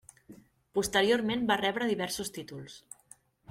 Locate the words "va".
1.51-1.59